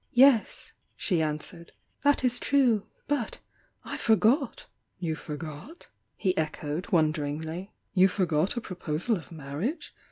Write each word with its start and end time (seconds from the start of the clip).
"Yes," 0.13 0.71
she 0.95 1.21
answered— 1.21 1.73
"That 2.03 2.23
is 2.23 2.39
true. 2.39 2.87
But^I 3.07 3.97
for 3.99 4.15
got!" 4.15 4.65
"You 4.97 5.13
forgot?" 5.13 5.89
he 6.15 6.35
echoed, 6.35 6.89
wonderingly. 6.91 7.71
"You 7.93 8.07
for 8.07 8.25
got 8.25 8.57
a 8.57 8.61
proposal 8.61 9.15
of 9.15 9.31
marriage? 9.31 9.93